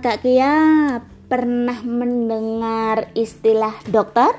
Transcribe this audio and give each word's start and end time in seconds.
Kak 0.00 0.26
Kia 0.26 0.54
pernah 1.30 1.78
mendengar 1.86 3.14
istilah 3.14 3.78
dokter? 3.86 4.34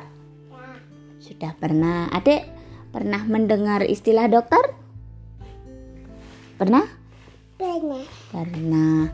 Sudah 1.23 1.55
pernah. 1.55 2.11
Adik 2.11 2.43
pernah 2.91 3.23
mendengar 3.23 3.87
istilah 3.87 4.27
dokter? 4.27 4.75
Pernah? 6.59 6.83
Pernah. 7.55 8.03
Pernah. 8.35 9.11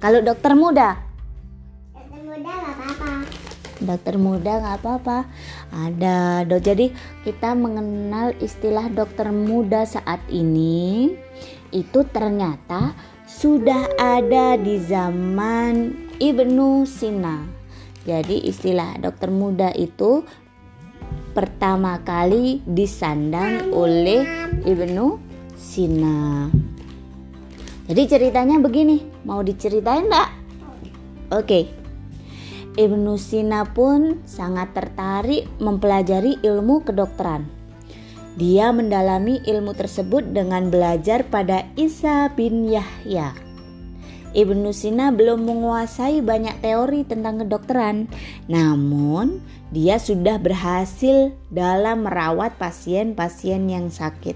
Kalau 0.00 0.20
dokter 0.24 0.52
muda? 0.56 0.96
Dokter 1.92 2.20
muda 2.24 2.50
gak 2.56 2.74
apa-apa. 2.76 3.10
Dokter 3.82 4.14
muda 4.16 4.52
nggak 4.62 4.76
apa-apa. 4.80 5.18
Ada 5.74 6.46
dok. 6.46 6.62
Jadi 6.62 6.86
kita 7.26 7.52
mengenal 7.52 8.32
istilah 8.38 8.88
dokter 8.88 9.28
muda 9.34 9.82
saat 9.84 10.22
ini 10.30 11.12
itu 11.72 12.04
ternyata 12.12 12.94
sudah 13.32 13.88
ada 13.96 14.60
di 14.60 14.76
zaman 14.76 15.96
Ibnu 16.20 16.84
Sina. 16.84 17.40
Jadi 18.04 18.44
istilah 18.44 19.00
dokter 19.00 19.32
muda 19.32 19.72
itu 19.72 20.20
pertama 21.32 21.96
kali 22.04 22.60
disandang 22.68 23.72
oleh 23.72 24.52
Ibnu 24.68 25.16
Sina. 25.56 26.52
Jadi 27.88 28.02
ceritanya 28.04 28.60
begini, 28.60 29.00
mau 29.24 29.40
diceritain 29.40 30.12
enggak? 30.12 30.30
Oke. 31.32 31.72
Ibnu 32.76 33.16
Sina 33.16 33.64
pun 33.64 34.20
sangat 34.28 34.76
tertarik 34.76 35.48
mempelajari 35.56 36.40
ilmu 36.44 36.84
kedokteran. 36.84 37.61
Dia 38.32 38.72
mendalami 38.72 39.44
ilmu 39.44 39.76
tersebut 39.76 40.32
dengan 40.32 40.72
belajar 40.72 41.28
pada 41.28 41.68
Isa 41.76 42.32
bin 42.32 42.64
Yahya. 42.64 43.36
Ibnu 44.32 44.72
Sina 44.72 45.12
belum 45.12 45.44
menguasai 45.44 46.24
banyak 46.24 46.64
teori 46.64 47.04
tentang 47.04 47.44
kedokteran, 47.44 48.08
namun 48.48 49.44
dia 49.68 50.00
sudah 50.00 50.40
berhasil 50.40 51.36
dalam 51.52 52.08
merawat 52.08 52.56
pasien-pasien 52.56 53.68
yang 53.68 53.92
sakit. 53.92 54.32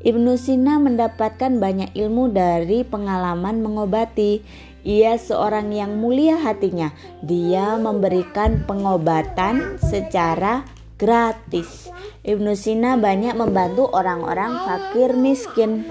Ibnu 0.00 0.40
Sina 0.40 0.80
mendapatkan 0.80 1.60
banyak 1.60 1.92
ilmu 1.92 2.32
dari 2.32 2.80
pengalaman 2.88 3.60
mengobati. 3.60 4.40
Ia 4.80 5.20
seorang 5.20 5.76
yang 5.76 6.00
mulia 6.00 6.40
hatinya. 6.40 6.88
Dia 7.20 7.76
memberikan 7.76 8.64
pengobatan 8.64 9.76
secara 9.76 10.64
gratis. 11.00 11.88
Ibnu 12.20 12.52
Sina 12.52 13.00
banyak 13.00 13.32
membantu 13.32 13.88
orang-orang 13.88 14.60
fakir 14.68 15.16
miskin. 15.16 15.88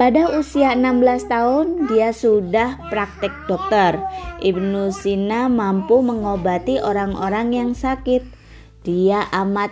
Pada 0.00 0.34
usia 0.34 0.74
16 0.74 1.30
tahun, 1.30 1.66
dia 1.86 2.10
sudah 2.10 2.90
praktek 2.90 3.30
dokter. 3.46 4.00
Ibnu 4.40 4.90
Sina 4.90 5.46
mampu 5.46 6.00
mengobati 6.00 6.80
orang-orang 6.80 7.52
yang 7.54 7.70
sakit. 7.76 8.24
Dia 8.82 9.30
amat 9.30 9.70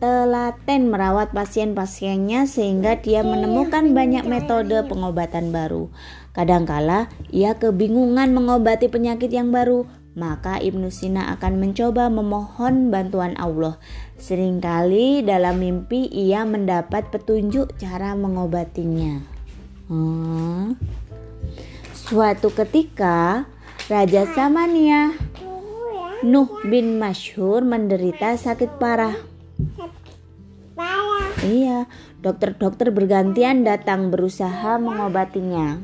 telaten 0.00 0.88
merawat 0.88 1.30
pasien-pasiennya 1.36 2.48
sehingga 2.48 2.98
dia 2.98 3.20
menemukan 3.20 3.92
banyak 3.92 4.24
metode 4.24 4.74
pengobatan 4.88 5.52
baru. 5.52 5.92
Kadangkala 6.32 7.12
ia 7.28 7.54
kebingungan 7.54 8.32
mengobati 8.32 8.88
penyakit 8.88 9.28
yang 9.28 9.52
baru, 9.52 9.84
maka 10.18 10.58
Ibnu 10.58 10.90
Sina 10.90 11.30
akan 11.38 11.62
mencoba 11.62 12.10
memohon 12.10 12.90
bantuan 12.90 13.38
Allah. 13.38 13.78
Seringkali 14.18 15.22
dalam 15.22 15.62
mimpi 15.62 16.10
ia 16.10 16.42
mendapat 16.42 17.08
petunjuk 17.14 17.78
cara 17.78 18.12
mengobatinya. 18.18 19.22
Hmm. 19.90 20.74
Suatu 21.94 22.50
ketika 22.50 23.46
Raja 23.86 24.26
Samania 24.34 25.14
Nuh 26.20 26.52
bin 26.68 27.00
Masyhur 27.00 27.64
menderita 27.64 28.36
sakit. 28.36 28.76
Parah. 28.76 29.16
Iya, 31.40 31.88
dokter-dokter 32.20 32.92
bergantian 32.92 33.64
datang 33.64 34.12
berusaha 34.12 34.76
mengobatinya. 34.76 35.80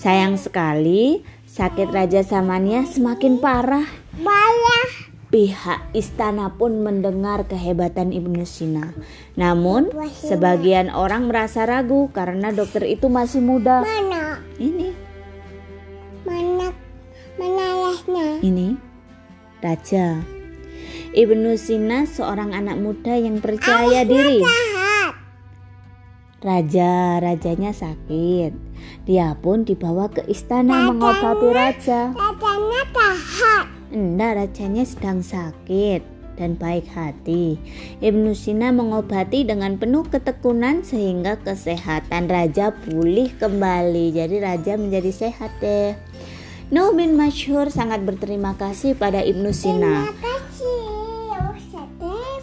Sayang 0.00 0.40
sekali, 0.40 1.20
sakit 1.50 1.90
Raja 1.90 2.22
Samania 2.22 2.86
semakin 2.86 3.42
parah. 3.42 3.86
Parah. 4.14 4.90
Pihak 5.30 5.94
istana 5.94 6.58
pun 6.58 6.82
mendengar 6.82 7.46
kehebatan 7.46 8.10
Ibnu 8.10 8.42
Sina. 8.42 8.90
Namun, 9.38 9.86
sebagian 10.10 10.90
orang 10.90 11.30
merasa 11.30 11.62
ragu 11.66 12.10
karena 12.10 12.50
dokter 12.50 12.82
itu 12.86 13.06
masih 13.06 13.38
muda. 13.38 13.86
Mana? 13.86 14.42
Ini, 14.58 14.90
Mana? 16.26 16.74
Mana 17.38 17.62
ayahnya? 17.62 18.26
ini 18.42 18.68
raja. 19.62 20.18
Ibnu 21.14 21.54
Sina 21.54 22.10
seorang 22.10 22.50
anak 22.50 22.78
muda 22.82 23.14
yang 23.14 23.38
percaya 23.38 24.02
diri. 24.02 24.42
Jahat. 24.42 24.69
Raja, 26.40 27.20
rajanya 27.20 27.68
sakit. 27.76 28.56
Dia 29.04 29.36
pun 29.36 29.68
dibawa 29.68 30.08
ke 30.08 30.24
istana 30.24 30.88
mengobati 30.88 31.52
raja. 31.52 32.16
Rajanya 32.16 32.82
jahat. 32.96 33.66
Enggak, 33.92 34.32
rajanya 34.40 34.84
sedang 34.88 35.20
sakit 35.20 36.00
dan 36.40 36.56
baik 36.56 36.88
hati. 36.96 37.60
Ibnu 38.00 38.32
Sina 38.32 38.72
mengobati 38.72 39.44
dengan 39.44 39.76
penuh 39.76 40.08
ketekunan 40.08 40.80
sehingga 40.80 41.36
kesehatan 41.44 42.32
raja 42.32 42.72
pulih 42.72 43.28
kembali. 43.36 44.16
Jadi 44.16 44.40
raja 44.40 44.80
menjadi 44.80 45.12
sehat 45.12 45.52
deh. 45.60 45.92
Nuh 46.72 46.96
bin 46.96 47.20
Masyhur 47.20 47.68
sangat 47.68 48.00
berterima 48.00 48.56
kasih 48.56 48.96
pada 48.96 49.20
Ibnu 49.20 49.52
Sina. 49.52 50.08
Terima 50.08 50.16
kasih. 50.24 50.40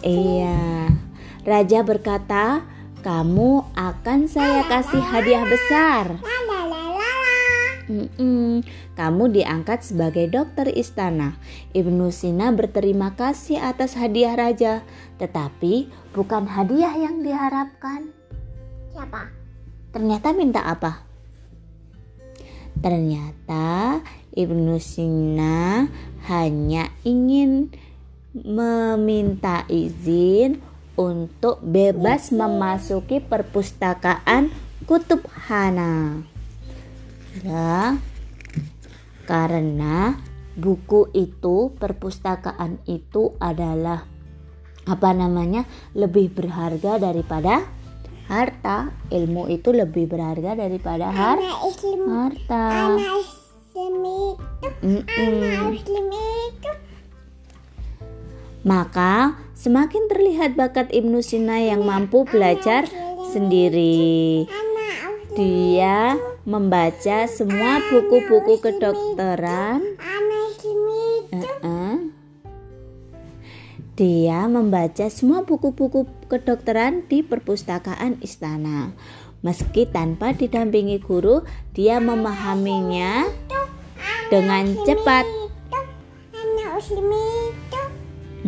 Iya. 0.06 0.94
Raja 1.42 1.82
berkata, 1.82 2.62
"Kamu 3.00 3.74
akan 3.76 4.28
saya 4.30 4.66
kasih 4.66 5.02
hadiah 5.02 5.46
besar." 5.46 6.18
La. 6.22 6.48
Mm-mm, 7.88 8.60
Kamu 8.92 9.32
diangkat 9.32 9.80
sebagai 9.80 10.28
dokter 10.28 10.68
istana. 10.68 11.40
Ibnu 11.72 12.12
Sina 12.12 12.52
berterima 12.52 13.16
kasih 13.16 13.56
atas 13.64 13.96
hadiah 13.96 14.36
raja, 14.36 14.84
tetapi 15.16 15.88
bukan 16.12 16.44
hadiah 16.44 16.92
yang 16.92 17.24
diharapkan. 17.24 18.12
Siapa? 18.92 19.32
Ternyata 19.96 20.36
minta 20.36 20.68
apa? 20.68 21.00
Ternyata 22.84 24.04
Ibnu 24.36 24.76
Sina 24.76 25.88
hanya 26.28 26.92
ingin 27.08 27.72
meminta 28.36 29.64
izin 29.72 30.60
untuk 30.98 31.62
bebas 31.62 32.34
memasuki 32.34 33.22
perpustakaan 33.22 34.50
Kutub 34.82 35.22
Hana. 35.46 36.26
Ya, 37.46 37.94
karena 39.30 40.18
buku 40.58 41.06
itu, 41.14 41.70
perpustakaan 41.78 42.82
itu 42.90 43.38
adalah 43.38 44.02
apa 44.90 45.10
namanya? 45.14 45.62
lebih 45.94 46.34
berharga 46.34 46.98
daripada 46.98 47.62
harta. 48.26 48.90
Ilmu 49.14 49.46
itu 49.54 49.70
lebih 49.70 50.10
berharga 50.10 50.58
daripada 50.58 51.14
har 51.14 51.38
Anak 51.38 51.62
harta. 52.10 52.64
Anak 52.98 53.22
Islam. 53.22 53.38
Anak 55.14 55.78
itu. 55.78 56.57
Maka 58.66 59.38
semakin 59.54 60.10
terlihat 60.10 60.58
bakat 60.58 60.90
Ibnu 60.90 61.22
Sina 61.22 61.62
yang 61.62 61.86
mampu 61.86 62.26
belajar 62.26 62.86
sendiri. 63.30 64.46
Dia 65.38 66.18
membaca 66.42 67.30
semua 67.30 67.78
buku-buku 67.92 68.58
kedokteran. 68.58 69.98
Dia 73.98 74.46
membaca 74.46 75.10
semua 75.10 75.42
buku-buku 75.42 76.06
kedokteran 76.30 77.02
di 77.10 77.26
perpustakaan 77.26 78.22
istana. 78.22 78.94
Meski 79.42 79.90
tanpa 79.90 80.34
didampingi 80.34 81.02
guru, 81.02 81.42
dia 81.74 81.98
memahaminya 81.98 83.26
dengan 84.30 84.74
cepat. 84.86 85.26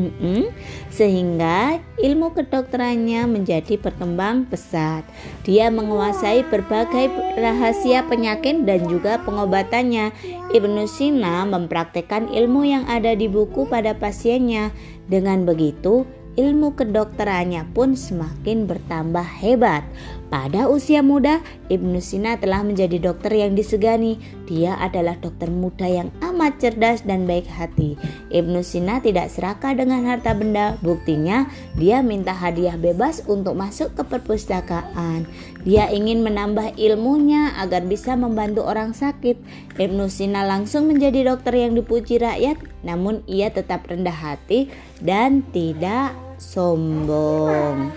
Mm-mm. 0.00 0.49
Sehingga 0.88 1.76
ilmu 2.00 2.32
kedokterannya 2.32 3.29
menjadi 3.29 3.76
berkembang 3.76 4.49
pesat. 4.49 5.05
Dia 5.44 5.69
menguasai 5.69 6.49
berbagai 6.49 7.12
rahasia 7.37 8.08
penyakit 8.08 8.64
dan 8.64 8.88
juga 8.88 9.20
pengobatannya. 9.20 10.17
Ibnu 10.56 10.88
Sina 10.88 11.44
mempraktekkan 11.44 12.32
ilmu 12.32 12.64
yang 12.64 12.88
ada 12.88 13.12
di 13.12 13.29
buku 13.29 13.69
pada 13.69 13.93
pasiennya. 13.93 14.73
Dengan 15.11 15.43
begitu, 15.44 16.06
ilmu 16.40 16.72
kedokterannya 16.72 17.69
pun 17.76 17.92
semakin 17.92 18.64
bertambah 18.64 19.25
hebat. 19.44 19.84
Pada 20.31 20.70
usia 20.70 21.02
muda, 21.02 21.42
Ibnu 21.66 21.98
Sina 21.98 22.38
telah 22.38 22.62
menjadi 22.62 23.02
dokter 23.02 23.34
yang 23.34 23.58
disegani. 23.58 24.14
Dia 24.46 24.78
adalah 24.78 25.19
dokter 25.19 25.50
muda 25.50 25.90
yang 25.90 26.14
amat 26.22 26.62
cerdas 26.62 27.02
dan 27.02 27.26
baik 27.26 27.50
hati. 27.50 27.98
Ibnu 28.31 28.62
Sina 28.62 29.02
tidak 29.02 29.26
serakah 29.34 29.75
dengan 29.75 30.06
harta 30.06 30.31
benda. 30.31 30.78
Buktinya, 30.87 31.50
dia 31.75 31.98
minta 31.98 32.31
hadiah 32.31 32.78
bebas 32.78 33.26
untuk 33.26 33.58
masuk 33.58 33.90
ke 33.98 34.06
perpustakaan. 34.06 35.26
Dia 35.66 35.90
ingin 35.90 36.22
menambah 36.22 36.78
ilmunya 36.78 37.58
agar 37.58 37.82
bisa 37.90 38.14
membantu 38.14 38.62
orang 38.62 38.94
sakit. 38.94 39.34
Ibnu 39.82 40.06
Sina 40.06 40.46
langsung 40.46 40.87
menjadi 40.87 41.26
dokter 41.26 41.58
yang 41.58 41.75
dipuji 41.75 42.22
rakyat, 42.22 42.54
namun 42.87 43.26
ia 43.26 43.50
tetap 43.50 43.82
rendah 43.90 44.14
hati 44.14 44.70
dan 45.02 45.42
tidak 45.50 46.29
sombong. 46.40 47.92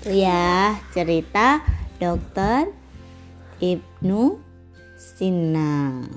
Itu 0.00 0.16
ya 0.16 0.80
cerita 0.96 1.60
dokter 2.00 2.72
Ibnu 3.60 4.40
Sina. 4.96 6.08